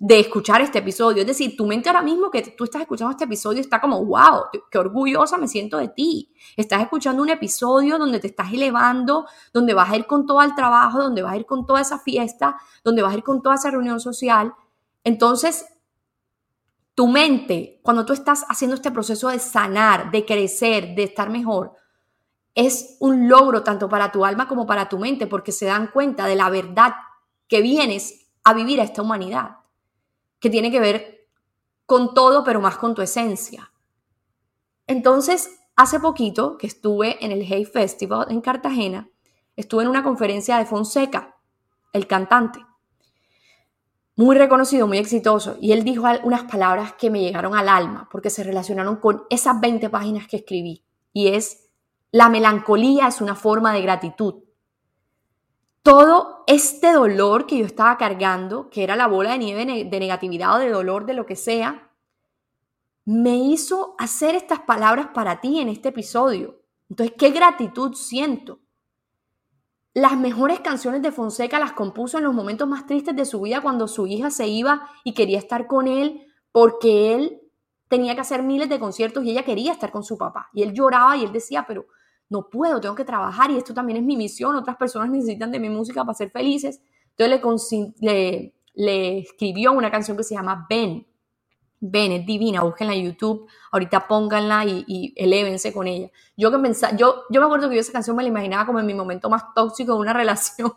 [0.03, 1.21] de escuchar este episodio.
[1.21, 4.45] Es decir, tu mente ahora mismo que tú estás escuchando este episodio está como, wow,
[4.71, 6.33] qué orgullosa me siento de ti.
[6.57, 10.55] Estás escuchando un episodio donde te estás elevando, donde vas a ir con todo el
[10.55, 13.57] trabajo, donde vas a ir con toda esa fiesta, donde vas a ir con toda
[13.57, 14.55] esa reunión social.
[15.05, 15.67] Entonces,
[16.95, 21.75] tu mente, cuando tú estás haciendo este proceso de sanar, de crecer, de estar mejor,
[22.55, 26.25] es un logro tanto para tu alma como para tu mente, porque se dan cuenta
[26.25, 26.95] de la verdad
[27.49, 29.60] que vienes a vivir a esta humanidad,
[30.41, 31.29] que tiene que ver
[31.87, 33.73] con todo, pero más con tu esencia.
[34.87, 39.09] Entonces, hace poquito que estuve en el Hey Festival en Cartagena,
[39.57, 41.37] estuve en una conferencia de Fonseca,
[41.93, 42.61] el cantante,
[44.17, 48.29] muy reconocido, muy exitoso, y él dijo unas palabras que me llegaron al alma, porque
[48.29, 51.71] se relacionaron con esas 20 páginas que escribí, y es
[52.13, 54.43] la melancolía es una forma de gratitud.
[55.83, 60.57] Todo este dolor que yo estaba cargando, que era la bola de nieve de negatividad
[60.57, 61.91] o de dolor, de lo que sea,
[63.05, 66.61] me hizo hacer estas palabras para ti en este episodio.
[66.89, 68.61] Entonces, ¿qué gratitud siento?
[69.95, 73.61] Las mejores canciones de Fonseca las compuso en los momentos más tristes de su vida
[73.61, 77.41] cuando su hija se iba y quería estar con él porque él
[77.89, 80.49] tenía que hacer miles de conciertos y ella quería estar con su papá.
[80.53, 81.87] Y él lloraba y él decía, pero
[82.31, 85.59] no puedo, tengo que trabajar y esto también es mi misión, otras personas necesitan de
[85.59, 86.81] mi música para ser felices.
[87.17, 91.07] Entonces le, escribió una canción que se llama Ben.
[91.83, 96.11] Ben es divina, búsquenla en YouTube, ahorita pónganla y, y elévense con ella.
[96.37, 98.79] Yo que pensaba, yo, yo me acuerdo que yo esa canción me la imaginaba como
[98.79, 100.73] en mi momento más tóxico de una relación.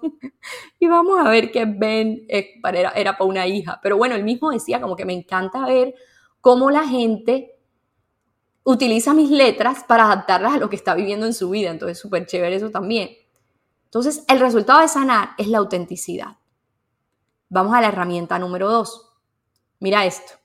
[0.80, 3.80] y vamos a ver que Ben era, era para una hija.
[3.84, 5.94] Pero bueno, él mismo decía como que me encanta ver
[6.42, 7.53] cómo la gente
[8.64, 11.70] utiliza mis letras para adaptarlas a lo que está viviendo en su vida.
[11.70, 13.10] Entonces, súper chévere eso también.
[13.86, 16.38] Entonces, el resultado de sanar es la autenticidad.
[17.50, 19.12] Vamos a la herramienta número dos.
[19.80, 20.43] Mira esto.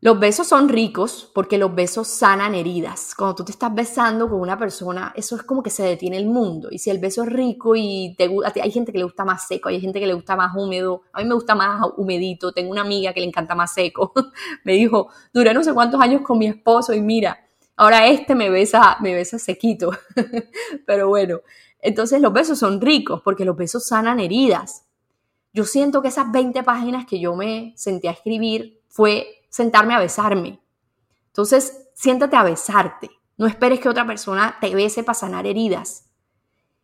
[0.00, 3.16] Los besos son ricos porque los besos sanan heridas.
[3.16, 6.26] Cuando tú te estás besando con una persona, eso es como que se detiene el
[6.26, 6.68] mundo.
[6.70, 8.30] Y si el beso es rico y te,
[8.62, 11.20] hay gente que le gusta más seco, hay gente que le gusta más húmedo, a
[11.20, 12.52] mí me gusta más humedito.
[12.52, 14.12] Tengo una amiga que le encanta más seco.
[14.64, 18.50] me dijo, duré no sé cuántos años con mi esposo y mira, ahora este me
[18.50, 19.90] besa, me besa sequito.
[20.86, 21.40] Pero bueno,
[21.80, 24.84] entonces los besos son ricos porque los besos sanan heridas.
[25.52, 30.00] Yo siento que esas 20 páginas que yo me senté a escribir fue sentarme a
[30.00, 30.60] besarme.
[31.26, 33.10] Entonces, siéntate a besarte.
[33.36, 36.10] No esperes que otra persona te bese para sanar heridas.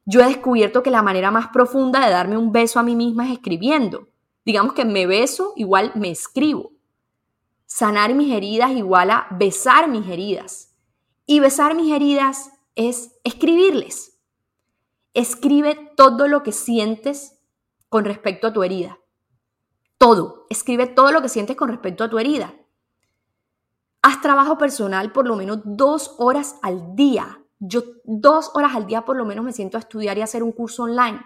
[0.06, 3.26] Yo he descubierto que la manera más profunda de darme un beso a mí misma
[3.26, 4.08] es escribiendo.
[4.44, 6.72] Digamos que me beso igual me escribo.
[7.66, 10.76] Sanar mis heridas igual a besar mis heridas.
[11.26, 14.18] Y besar mis heridas es escribirles.
[15.14, 17.38] Escribe todo lo que sientes
[17.88, 18.98] con respecto a tu herida.
[19.98, 20.46] Todo.
[20.50, 22.54] Escribe todo lo que sientes con respecto a tu herida.
[24.02, 27.40] Haz trabajo personal por lo menos dos horas al día.
[27.58, 30.52] Yo dos horas al día por lo menos me siento a estudiar y hacer un
[30.52, 31.24] curso online.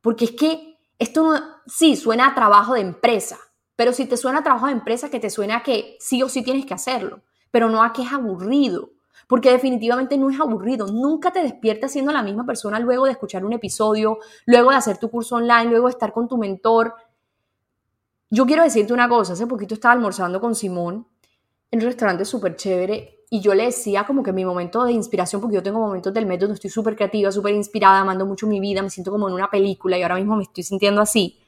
[0.00, 3.38] Porque es que esto no, sí, suena a trabajo de empresa,
[3.74, 6.28] pero si te suena a trabajo de empresa, que te suena a que sí o
[6.28, 8.90] sí tienes que hacerlo, pero no a que es aburrido,
[9.26, 10.88] porque definitivamente no es aburrido.
[10.88, 14.98] Nunca te despiertas siendo la misma persona luego de escuchar un episodio, luego de hacer
[14.98, 16.94] tu curso online, luego de estar con tu mentor.
[18.32, 21.04] Yo quiero decirte una cosa, hace poquito estaba almorzando con Simón
[21.72, 25.40] en un restaurante súper chévere y yo le decía como que mi momento de inspiración,
[25.40, 28.60] porque yo tengo momentos del método donde estoy súper creativa, súper inspirada, amando mucho mi
[28.60, 31.40] vida, me siento como en una película y ahora mismo me estoy sintiendo así.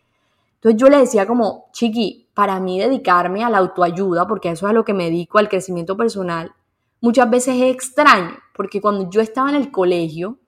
[0.54, 4.70] Entonces yo le decía como, chiqui, para mí dedicarme a la autoayuda, porque eso es
[4.70, 6.52] a lo que me dedico, al crecimiento personal,
[7.00, 10.38] muchas veces es extraño, porque cuando yo estaba en el colegio,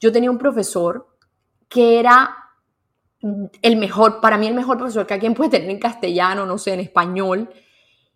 [0.00, 1.06] yo tenía un profesor
[1.68, 2.47] que era
[3.20, 6.74] el mejor, para mí el mejor profesor que alguien puede tener en castellano, no sé,
[6.74, 7.50] en español.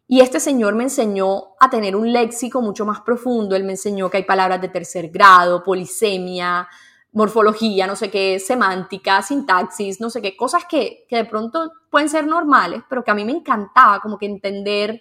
[0.07, 3.57] Y este señor me enseñó a tener un léxico mucho más profundo.
[3.57, 6.69] Él me enseñó que hay palabras de tercer grado, polisemia,
[7.13, 12.09] morfología, no sé qué, semántica, sintaxis, no sé qué, cosas que, que de pronto pueden
[12.09, 15.01] ser normales, pero que a mí me encantaba como que entender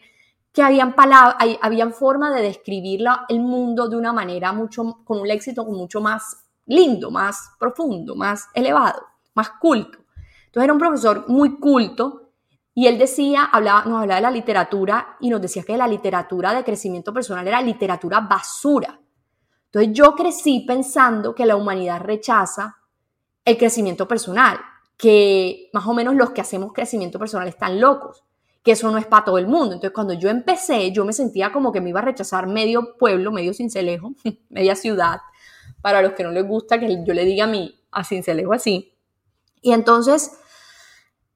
[0.51, 5.27] que habían palabras, habían forma de describir el mundo de una manera mucho, con un
[5.27, 9.99] léxico mucho más lindo, más profundo, más elevado más culto.
[10.45, 12.31] Entonces era un profesor muy culto
[12.73, 16.53] y él decía, hablaba, nos hablaba de la literatura y nos decía que la literatura
[16.53, 18.99] de crecimiento personal era literatura basura.
[19.65, 22.77] Entonces yo crecí pensando que la humanidad rechaza
[23.45, 24.59] el crecimiento personal,
[24.97, 28.23] que más o menos los que hacemos crecimiento personal están locos,
[28.63, 29.73] que eso no es para todo el mundo.
[29.73, 33.31] Entonces cuando yo empecé, yo me sentía como que me iba a rechazar medio pueblo,
[33.31, 34.13] medio cincelejo,
[34.49, 35.19] media ciudad,
[35.81, 38.90] para los que no les gusta que yo le diga a mí a cincelejo así.
[39.61, 40.31] Y entonces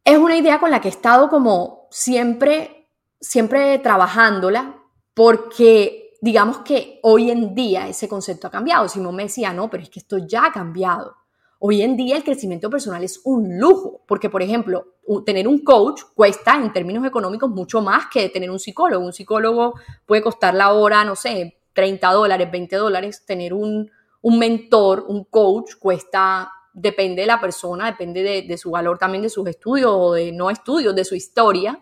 [0.03, 4.81] es una idea con la que he estado como siempre, siempre trabajándola,
[5.13, 8.87] porque digamos que hoy en día ese concepto ha cambiado.
[8.89, 11.15] Simón me decía, no, pero es que esto ya ha cambiado.
[11.59, 16.01] Hoy en día el crecimiento personal es un lujo, porque por ejemplo, tener un coach
[16.13, 19.05] cuesta en términos económicos mucho más que tener un psicólogo.
[19.05, 19.73] Un psicólogo
[20.05, 23.25] puede costar la hora, no sé, 30 dólares, 20 dólares.
[23.25, 23.89] Tener un,
[24.21, 29.29] un mentor, un coach, cuesta depende de la persona, depende de, su valor también de
[29.29, 31.79] sus estudios o de no estudios, de su historia.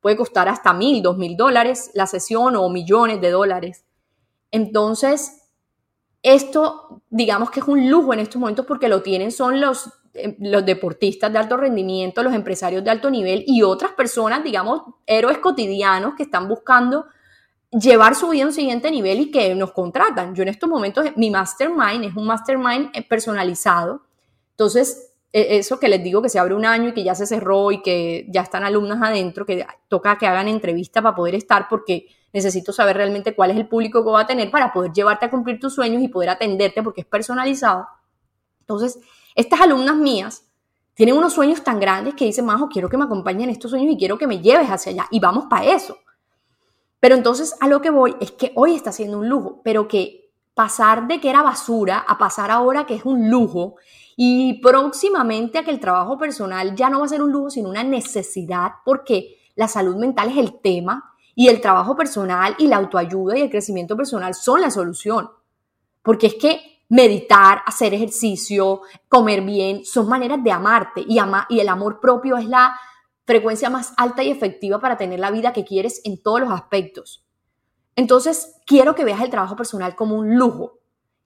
[0.00, 3.84] Puede costar hasta mil, dos mil dólares la sesión o millones de dólares.
[4.50, 5.48] Entonces,
[6.22, 10.36] esto digamos que es un lujo en estos momentos porque lo tienen son los, eh,
[10.40, 15.38] los deportistas de alto rendimiento, los empresarios de alto nivel y otras personas, digamos, héroes
[15.38, 17.06] cotidianos que están buscando
[17.70, 20.34] llevar su vida a un siguiente nivel y que nos contratan.
[20.34, 24.02] Yo en estos momentos, mi mastermind es un mastermind eh, personalizado
[24.54, 27.26] entonces, e, eso que les digo que se abre un año y que ya se
[27.26, 31.66] cerró y que ya están alumnas adentro, que toca que hagan entrevista para poder estar
[31.68, 35.26] porque necesito saber realmente cuál es el público que va a tener para poder llevarte
[35.26, 37.86] a cumplir tus sueños y poder atenderte porque es personalizado.
[38.60, 38.98] Entonces,
[39.34, 40.44] estas alumnas mías
[40.94, 43.98] tienen unos sueños tan grandes que dicen, Majo, quiero que me acompañen estos sueños y
[43.98, 45.98] quiero que me lleves hacia allá y vamos para eso.
[47.00, 50.32] Pero entonces a lo que voy es que hoy está siendo un lujo, pero que
[50.54, 53.74] pasar de que era basura a pasar ahora que es un lujo
[54.16, 57.68] y próximamente a que el trabajo personal ya no va a ser un lujo, sino
[57.68, 62.76] una necesidad, porque la salud mental es el tema y el trabajo personal y la
[62.76, 65.30] autoayuda y el crecimiento personal son la solución.
[66.02, 71.18] Porque es que meditar, hacer ejercicio, comer bien, son maneras de amarte y,
[71.58, 72.78] el amor propio es la
[73.24, 77.24] frecuencia más alta y efectiva para tener la vida que quieres en todos los aspectos.
[77.96, 80.78] Entonces, quiero que veas el trabajo personal como un lujo.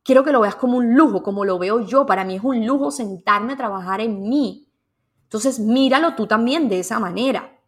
[0.03, 2.07] Quiero que lo veas como un lujo, como lo veo yo.
[2.07, 4.69] Para mí es un lujo sentarme a trabajar en mí.
[5.25, 7.59] Entonces, míralo tú también de esa manera.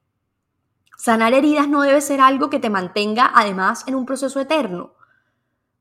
[0.96, 4.94] Sanar heridas no debe ser algo que te mantenga además en un proceso eterno.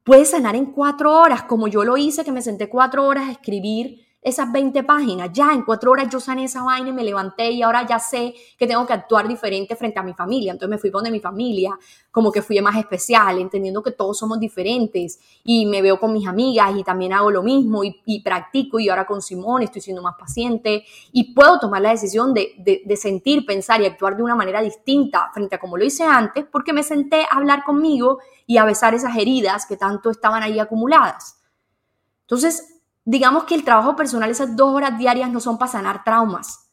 [0.03, 3.31] Puedes sanar en cuatro horas, como yo lo hice, que me senté cuatro horas a
[3.31, 5.29] escribir esas 20 páginas.
[5.31, 8.33] Ya en cuatro horas yo sané esa vaina y me levanté y ahora ya sé
[8.57, 10.51] que tengo que actuar diferente frente a mi familia.
[10.51, 11.77] Entonces me fui con de mi familia,
[12.11, 16.27] como que fui más especial, entendiendo que todos somos diferentes y me veo con mis
[16.27, 20.15] amigas y también hago lo mismo y, practico y ahora con Simón estoy siendo más
[20.19, 24.61] paciente y puedo tomar la decisión de, de sentir, pensar y actuar de una manera
[24.61, 28.65] distinta frente a como lo hice antes porque me senté a hablar conmigo y a
[28.65, 31.39] besar esas heridas que tanto estaban ahí acumuladas.
[32.21, 32.78] Entonces,
[33.09, 36.69] digamos que el trabajo personal, esas dos horas diarias no son para sanar traumas,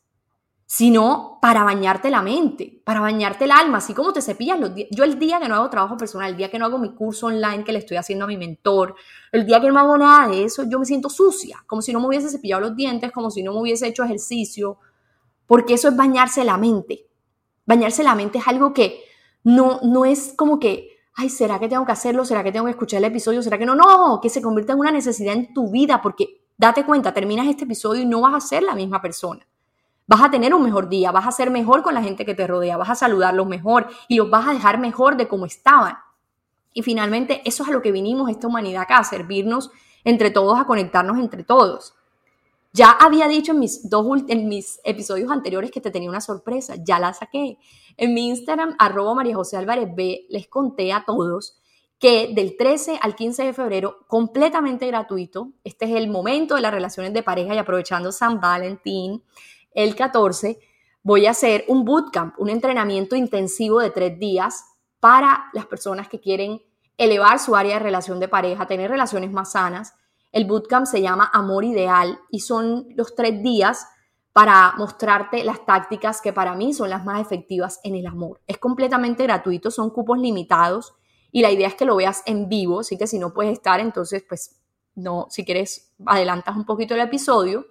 [0.67, 4.89] sino para bañarte la mente, para bañarte el alma, así como te cepillas los días.
[4.91, 7.29] Yo el día que no hago trabajo personal, el día que no hago mi curso
[7.29, 8.97] online que le estoy haciendo a mi mentor,
[9.33, 12.01] el día que no hago nada de eso, yo me siento sucia, como si no
[12.01, 14.77] me hubiese cepillado los dientes, como si no me hubiese hecho ejercicio,
[15.47, 17.07] porque eso es bañarse la mente.
[17.65, 19.05] Bañarse la mente es algo que
[19.43, 22.25] no, no es como que ay, ¿será que tengo que hacerlo?
[22.25, 23.43] ¿Será que tengo que escuchar el episodio?
[23.43, 23.75] ¿Será que no?
[23.75, 27.65] No, que se convierta en una necesidad en tu vida, porque date cuenta, terminas este
[27.65, 29.47] episodio y no vas a ser la misma persona.
[30.07, 32.47] Vas a tener un mejor día, vas a ser mejor con la gente que te
[32.47, 35.97] rodea, vas a saludarlos mejor y los vas a dejar mejor de como estaban.
[36.73, 39.71] Y finalmente, eso es a lo que vinimos esta humanidad acá, a servirnos
[40.05, 41.95] entre todos, a conectarnos entre todos.
[42.73, 46.75] Ya había dicho en mis, dos, en mis episodios anteriores que te tenía una sorpresa,
[46.77, 47.57] ya la saqué.
[47.97, 51.59] En mi Instagram, arroba María José Álvarez B, les conté a todos
[51.99, 56.73] que del 13 al 15 de febrero, completamente gratuito, este es el momento de las
[56.73, 59.23] relaciones de pareja y aprovechando San Valentín,
[59.73, 60.59] el 14,
[61.03, 64.65] voy a hacer un bootcamp, un entrenamiento intensivo de tres días
[65.01, 66.61] para las personas que quieren
[66.99, 69.95] elevar su área de relación de pareja, tener relaciones más sanas.
[70.33, 73.87] El bootcamp se llama Amor Ideal y son los tres días
[74.37, 78.43] para mostrarte las tácticas que para mí son las más efectivas en el amor.
[78.47, 80.93] Es completamente gratuito, son cupos limitados
[81.33, 83.81] y la idea es que lo veas en vivo, así que si no puedes estar,
[83.81, 84.61] entonces pues
[84.95, 87.65] no, si quieres adelantas un poquito el episodio.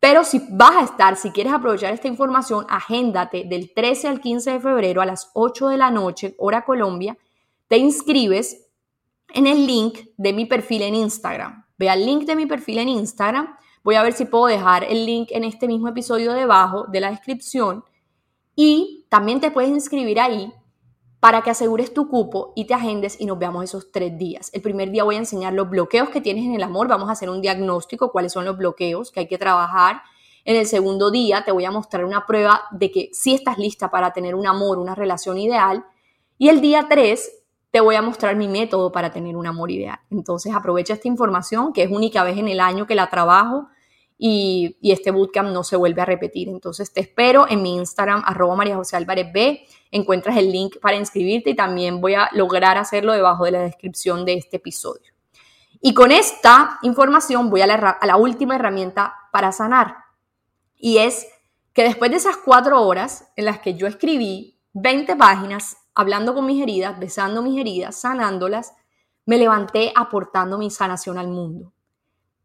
[0.00, 4.50] Pero si vas a estar, si quieres aprovechar esta información, agéndate del 13 al 15
[4.54, 7.16] de febrero a las 8 de la noche, hora Colombia,
[7.68, 8.66] te inscribes
[9.32, 11.64] en el link de mi perfil en Instagram.
[11.78, 13.56] Ve al link de mi perfil en Instagram.
[13.84, 17.10] Voy a ver si puedo dejar el link en este mismo episodio debajo de la
[17.10, 17.84] descripción.
[18.54, 20.52] Y también te puedes inscribir ahí
[21.18, 24.50] para que asegures tu cupo y te agendes y nos veamos esos tres días.
[24.52, 26.88] El primer día voy a enseñar los bloqueos que tienes en el amor.
[26.88, 30.02] Vamos a hacer un diagnóstico, cuáles son los bloqueos que hay que trabajar.
[30.44, 33.90] En el segundo día te voy a mostrar una prueba de que sí estás lista
[33.90, 35.84] para tener un amor, una relación ideal.
[36.38, 37.30] Y el día tres
[37.72, 39.98] te voy a mostrar mi método para tener un amor ideal.
[40.10, 43.68] Entonces aprovecha esta información que es única vez en el año que la trabajo
[44.24, 46.48] y, este bootcamp no se vuelve a repetir.
[46.48, 49.66] Entonces te espero en mi Instagram, arroba María José Álvarez B.
[49.90, 54.24] Encuentras el link para inscribirte y también voy a lograr hacerlo debajo de la descripción
[54.24, 55.12] de este episodio.
[55.80, 59.96] Y con esta información voy a la, a la última herramienta para sanar.
[60.76, 61.26] Y es
[61.72, 66.46] que después de esas cuatro horas en las que yo escribí 20 páginas hablando con
[66.46, 68.72] mis heridas, besando mis heridas, sanándolas,
[69.26, 71.71] me levanté aportando mi sanación al mundo.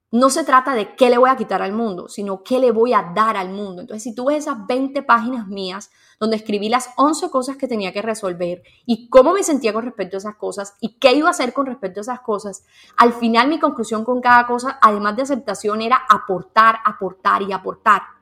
[0.10, 2.94] No se trata de qué le voy a quitar al mundo, sino qué le voy
[2.94, 3.82] a dar al mundo.
[3.82, 7.92] Entonces, si tú ves esas 20 páginas mías donde escribí las 11 cosas que tenía
[7.92, 11.32] que resolver y cómo me sentía con respecto a esas cosas y qué iba a
[11.32, 12.66] hacer con respecto a esas cosas,
[12.96, 18.17] al final mi conclusión con cada cosa, además de aceptación, era aportar, aportar y aportar.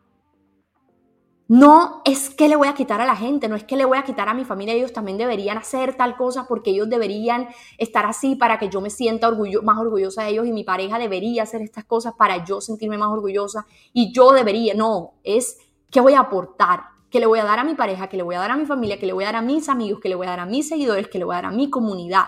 [1.48, 4.00] No es que le voy a quitar a la gente, no es que le voy
[4.00, 8.04] a quitar a mi familia, ellos también deberían hacer tal cosa porque ellos deberían estar
[8.08, 9.30] así para que yo me sienta
[9.62, 13.10] más orgullosa de ellos y mi pareja debería hacer estas cosas para yo sentirme más
[13.10, 15.60] orgullosa y yo debería, no, es
[15.91, 16.82] que voy a aportar,
[17.12, 18.66] que le voy a dar a mi pareja, que le voy a dar a mi
[18.66, 20.46] familia, que le voy a dar a mis amigos, que le voy a dar a
[20.48, 22.26] mis seguidores, que le voy a dar a mi comunidad.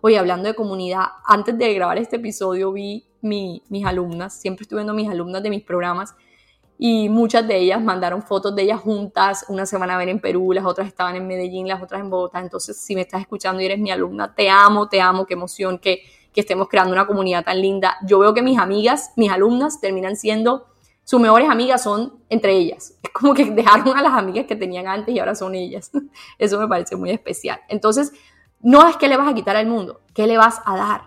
[0.00, 4.94] Oye, hablando de comunidad, antes de grabar este episodio vi mis alumnas, siempre estuve viendo
[4.94, 6.14] mis alumnas de mis programas
[6.78, 10.52] y muchas de ellas mandaron fotos de ellas juntas, una semana a ver en Perú,
[10.52, 13.66] las otras estaban en Medellín, las otras en Bogotá, entonces si me estás escuchando y
[13.66, 16.02] eres mi alumna, te amo, te amo, qué emoción que,
[16.32, 17.96] que estemos creando una comunidad tan linda.
[18.06, 20.66] Yo veo que mis amigas, mis alumnas terminan siendo
[21.06, 22.94] sus mejores amigas son entre ellas.
[23.02, 25.90] Es como que dejaron a las amigas que tenían antes y ahora son ellas.
[26.38, 27.60] Eso me parece muy especial.
[27.68, 28.12] Entonces,
[28.60, 31.02] no es que le vas a quitar al mundo, ¿qué le vas a dar?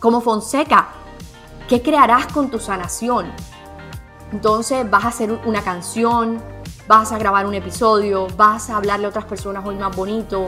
[0.00, 0.88] Como Fonseca,
[1.68, 3.32] ¿qué crearás con tu sanación?
[4.32, 6.38] Entonces vas a hacer una canción,
[6.86, 10.46] vas a grabar un episodio, vas a hablarle a otras personas hoy más bonito,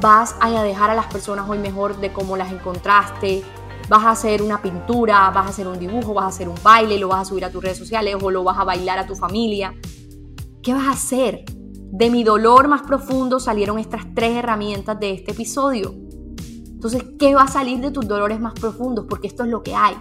[0.00, 3.44] vas a dejar a las personas hoy mejor de cómo las encontraste,
[3.88, 6.98] vas a hacer una pintura, vas a hacer un dibujo, vas a hacer un baile,
[6.98, 9.14] lo vas a subir a tus redes sociales o lo vas a bailar a tu
[9.14, 9.74] familia.
[10.62, 11.44] ¿Qué vas a hacer?
[11.92, 15.94] De mi dolor más profundo salieron estas tres herramientas de este episodio.
[16.68, 19.06] Entonces, ¿qué va a salir de tus dolores más profundos?
[19.08, 19.96] Porque esto es lo que hay.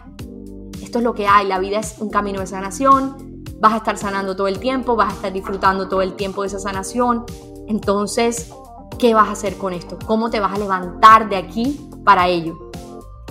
[0.89, 1.45] Esto es lo que hay.
[1.45, 3.43] La vida es un camino de sanación.
[3.59, 6.47] Vas a estar sanando todo el tiempo, vas a estar disfrutando todo el tiempo de
[6.47, 7.25] esa sanación.
[7.67, 8.51] Entonces,
[8.97, 9.99] ¿qué vas a hacer con esto?
[10.07, 12.71] ¿Cómo te vas a levantar de aquí para ello?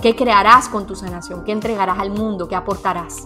[0.01, 1.43] ¿Qué crearás con tu sanación?
[1.43, 2.47] ¿Qué entregarás al mundo?
[2.47, 3.23] ¿Qué aportarás?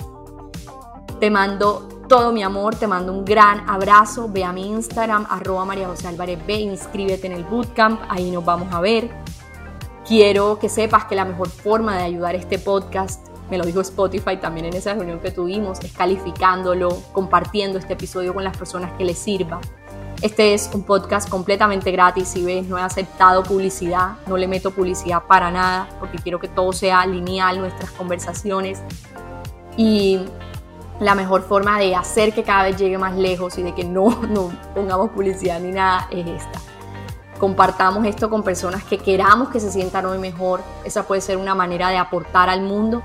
[1.19, 4.29] Te mando todo mi amor, te mando un gran abrazo.
[4.31, 8.43] Ve a mi Instagram, arroba María José Álvarez B, inscríbete en el bootcamp, ahí nos
[8.43, 9.11] vamos a ver.
[10.07, 14.37] Quiero que sepas que la mejor forma de ayudar este podcast, me lo dijo Spotify
[14.37, 19.05] también en esa reunión que tuvimos, es calificándolo, compartiendo este episodio con las personas que
[19.05, 19.61] les sirva.
[20.23, 24.71] Este es un podcast completamente gratis, si ves, no he aceptado publicidad, no le meto
[24.71, 28.81] publicidad para nada, porque quiero que todo sea lineal, nuestras conversaciones.
[29.77, 30.25] Y
[30.99, 34.19] la mejor forma de hacer que cada vez llegue más lejos y de que no,
[34.29, 36.59] no pongamos publicidad ni nada es esta.
[37.37, 40.61] Compartamos esto con personas que queramos que se sientan hoy mejor.
[40.85, 43.03] Esa puede ser una manera de aportar al mundo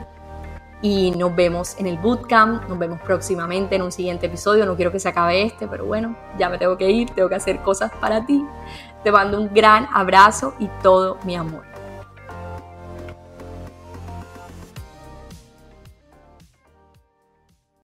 [0.81, 4.65] y nos vemos en el bootcamp, nos vemos próximamente en un siguiente episodio.
[4.65, 7.35] No quiero que se acabe este, pero bueno, ya me tengo que ir, tengo que
[7.35, 8.45] hacer cosas para ti.
[9.03, 11.68] Te mando un gran abrazo y todo mi amor.